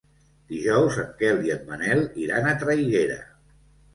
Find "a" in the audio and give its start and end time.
2.53-2.57